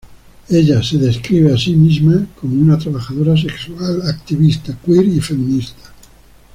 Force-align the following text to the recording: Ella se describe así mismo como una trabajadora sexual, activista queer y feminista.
Ella 0.49 0.81
se 0.81 0.97
describe 0.97 1.53
así 1.53 1.75
mismo 1.75 2.25
como 2.41 2.59
una 2.59 2.75
trabajadora 2.75 3.37
sexual, 3.39 4.01
activista 4.07 4.75
queer 4.83 5.05
y 5.05 5.21
feminista. 5.21 5.93